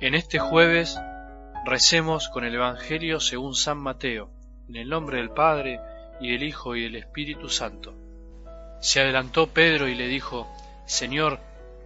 [0.00, 0.98] En este jueves
[1.64, 4.28] recemos con el Evangelio según San Mateo,
[4.68, 5.80] en el nombre del Padre,
[6.20, 7.94] y del Hijo, y del Espíritu Santo.
[8.80, 10.48] Se adelantó Pedro y le dijo,
[10.84, 11.38] Señor,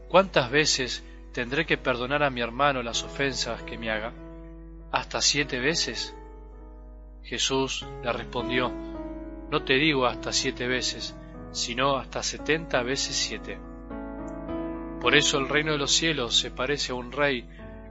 [0.09, 4.13] ¿cuántas veces tendré que perdonar a mi hermano las ofensas que me haga?
[4.91, 6.17] ¿Hasta siete veces?
[7.23, 8.73] Jesús le respondió,
[9.51, 11.15] No te digo hasta siete veces,
[11.53, 13.59] sino hasta setenta veces siete.
[14.99, 17.47] Por eso el reino de los cielos se parece a un rey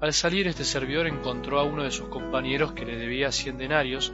[0.00, 4.12] Al salir este servidor encontró a uno de sus compañeros que le debía cien denarios,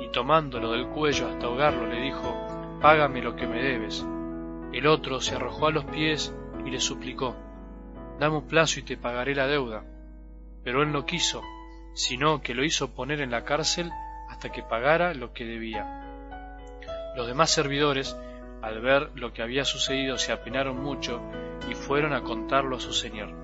[0.00, 4.06] y tomándolo del cuello hasta ahogarlo le dijo, Págame lo que me debes.
[4.72, 6.32] El otro se arrojó a los pies
[6.64, 7.34] y le suplicó,
[8.20, 9.84] Dame un plazo y te pagaré la deuda.
[10.62, 11.42] Pero él no quiso,
[11.94, 13.90] sino que lo hizo poner en la cárcel
[14.30, 16.46] hasta que pagara lo que debía.
[17.16, 18.16] Los demás servidores,
[18.62, 21.20] al ver lo que había sucedido, se apenaron mucho
[21.68, 23.43] y fueron a contarlo a su señor.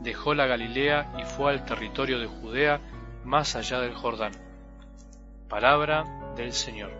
[0.00, 2.80] dejó la Galilea y fue al territorio de Judea
[3.24, 4.32] más allá del Jordán.
[5.48, 6.04] Palabra
[6.36, 6.90] del Señor.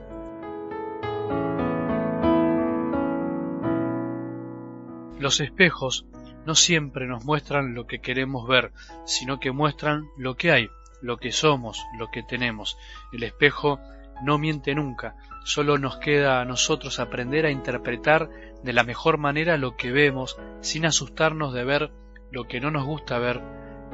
[5.18, 6.06] Los espejos
[6.44, 8.72] no siempre nos muestran lo que queremos ver,
[9.04, 10.68] sino que muestran lo que hay,
[11.00, 12.76] lo que somos, lo que tenemos.
[13.12, 13.80] El espejo
[14.22, 18.28] no miente nunca, solo nos queda a nosotros aprender a interpretar
[18.62, 21.90] de la mejor manera lo que vemos sin asustarnos de ver
[22.34, 23.40] lo que no nos gusta ver,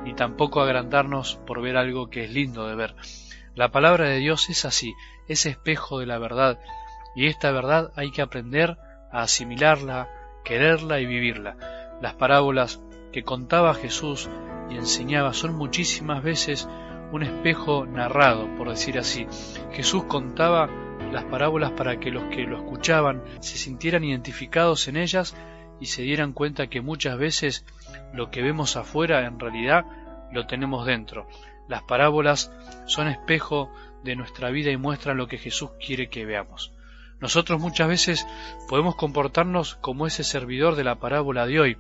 [0.03, 2.97] ni tampoco agrandarnos por ver algo que es lindo de ver.
[3.55, 4.95] La palabra de Dios es así,
[5.29, 6.59] es espejo de la verdad,
[7.15, 8.79] y esta verdad hay que aprender
[9.13, 10.09] a asimilarla,
[10.43, 11.99] quererla y vivirla.
[12.01, 12.81] Las parábolas
[13.13, 14.31] que contaba Jesús
[14.71, 16.67] y enseñaba son muchísimas veces
[17.13, 19.27] un espejo narrado, por decir así.
[19.73, 20.71] Jesús contaba
[21.13, 25.37] las parábolas para que los que lo escuchaban se sintieran identificados en ellas
[25.81, 27.65] y se dieran cuenta que muchas veces
[28.13, 29.85] lo que vemos afuera en realidad
[30.33, 31.27] lo tenemos dentro.
[31.69, 32.53] Las parábolas
[32.87, 33.73] son espejo
[34.05, 36.73] de nuestra vida y muestran lo que Jesús quiere que veamos.
[37.21, 38.27] Nosotros muchas veces
[38.69, 41.77] podemos comportarnos como ese servidor de la parábola de hoy,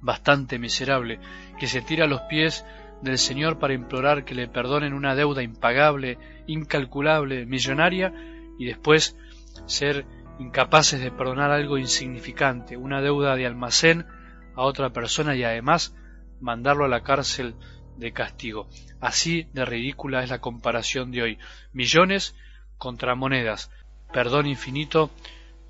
[0.00, 1.18] bastante miserable,
[1.58, 2.64] que se tira a los pies
[3.02, 8.12] del Señor para implorar que le perdonen una deuda impagable, incalculable, millonaria,
[8.58, 9.16] y después
[9.66, 10.04] ser
[10.38, 14.06] incapaces de perdonar algo insignificante, una deuda de almacén
[14.54, 15.94] a otra persona y además
[16.40, 17.54] mandarlo a la cárcel
[17.96, 18.68] de castigo.
[19.00, 21.38] Así de ridícula es la comparación de hoy.
[21.72, 22.34] Millones
[22.76, 23.70] contra monedas,
[24.12, 25.10] perdón infinito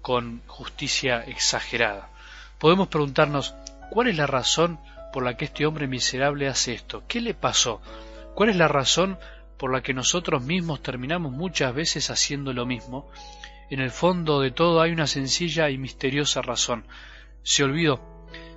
[0.02, 2.10] con justicia exagerada.
[2.58, 3.54] Podemos preguntarnos,
[3.90, 4.78] ¿cuál es la razón
[5.12, 7.04] por la que este hombre miserable hace esto?
[7.08, 7.80] ¿Qué le pasó?
[8.34, 9.18] ¿Cuál es la razón
[9.56, 13.10] por la que nosotros mismos terminamos muchas veces haciendo lo mismo?
[13.70, 16.84] En el fondo de todo hay una sencilla y misteriosa razón.
[17.42, 18.00] Se olvidó,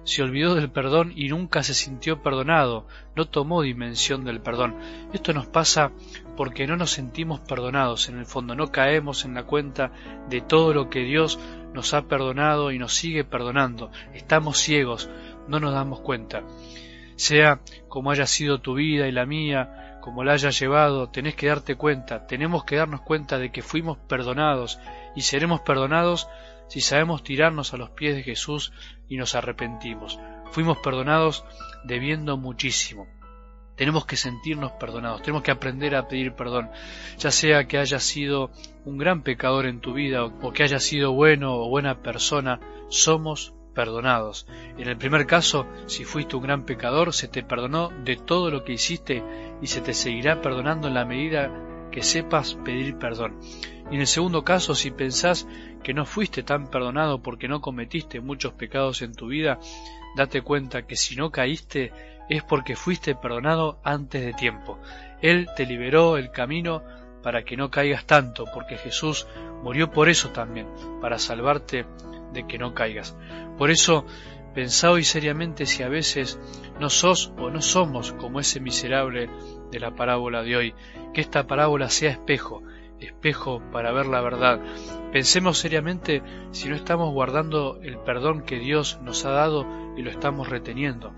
[0.04, 4.76] se olvidó del perdón y nunca se sintió perdonado, no tomó dimensión del perdón.
[5.14, 5.92] Esto nos pasa
[6.38, 9.92] porque no nos sentimos perdonados en el fondo, no caemos en la cuenta
[10.30, 11.40] de todo lo que Dios
[11.74, 13.92] nos ha perdonado y nos sigue perdonando.
[14.14, 15.10] Estamos ciegos,
[15.48, 16.44] no nos damos cuenta.
[17.16, 21.48] Sea como haya sido tu vida y la mía, como la haya llevado, tenés que
[21.48, 24.80] darte cuenta, tenemos que darnos cuenta de que fuimos perdonados
[25.16, 26.28] y seremos perdonados
[26.68, 28.74] si sabemos tirarnos a los pies de Jesús
[29.08, 30.20] y nos arrepentimos.
[30.52, 31.46] Fuimos perdonados
[31.84, 33.08] debiendo muchísimo.
[33.76, 36.70] Tenemos que sentirnos perdonados, tenemos que aprender a pedir perdón,
[37.18, 38.52] ya sea que haya sido
[38.86, 42.60] un gran pecador en tu vida o que haya sido bueno o buena persona,
[42.90, 44.48] somos perdonados.
[44.78, 48.64] En el primer caso, si fuiste un gran pecador, se te perdonó de todo lo
[48.64, 49.24] que hiciste
[49.62, 51.52] y se te seguirá perdonando en la medida
[51.92, 53.40] que sepas pedir perdón.
[53.92, 55.48] Y en el segundo caso, si pensás
[55.84, 59.60] que no fuiste tan perdonado porque no cometiste muchos pecados en tu vida,
[60.16, 61.92] date cuenta que si no caíste
[62.30, 64.80] es porque fuiste perdonado antes de tiempo.
[65.22, 66.84] Él te liberó el camino
[67.22, 69.28] para que no caigas tanto, porque Jesús
[69.62, 70.68] murió por eso también,
[71.02, 71.86] para salvarte
[72.34, 73.18] de que no caigas.
[73.58, 74.06] Por eso,
[74.54, 76.40] pensá hoy seriamente si a veces
[76.80, 79.30] no sos o no somos como ese miserable
[79.72, 80.76] de la parábola de hoy,
[81.14, 82.64] que esta parábola sea espejo,
[83.00, 84.60] espejo para ver la verdad.
[85.12, 89.66] Pensemos seriamente si no estamos guardando el perdón que Dios nos ha dado
[89.98, 91.14] y lo estamos reteniendo.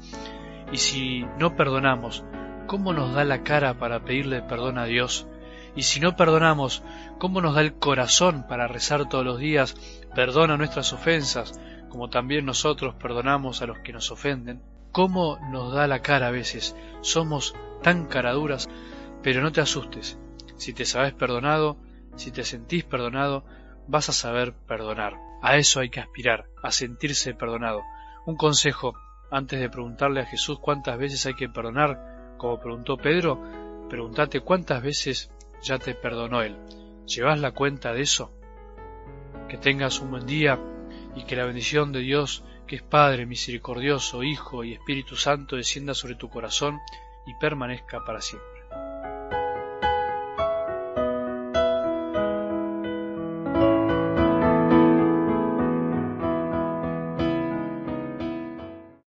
[0.71, 2.23] Y si no perdonamos,
[2.67, 5.27] ¿cómo nos da la cara para pedirle perdón a Dios?
[5.75, 6.83] Y si no perdonamos,
[7.19, 9.75] ¿cómo nos da el corazón para rezar todos los días,
[10.13, 11.59] perdona nuestras ofensas,
[11.89, 14.61] como también nosotros perdonamos a los que nos ofenden?
[14.91, 16.75] ¿Cómo nos da la cara a veces?
[17.01, 18.69] Somos tan caraduras,
[19.23, 20.19] pero no te asustes.
[20.57, 21.77] Si te sabes perdonado,
[22.15, 23.43] si te sentís perdonado,
[23.87, 25.15] vas a saber perdonar.
[25.41, 27.81] A eso hay que aspirar, a sentirse perdonado.
[28.25, 28.93] Un consejo,
[29.31, 33.41] antes de preguntarle a Jesús cuántas veces hay que perdonar, como preguntó Pedro,
[33.89, 35.32] pregúntate cuántas veces
[35.63, 36.55] ya te perdonó Él.
[37.07, 38.31] ¿Llevas la cuenta de eso?
[39.47, 40.59] Que tengas un buen día
[41.15, 45.93] y que la bendición de Dios, que es Padre misericordioso, Hijo y Espíritu Santo, descienda
[45.93, 46.79] sobre tu corazón
[47.25, 48.52] y permanezca para siempre.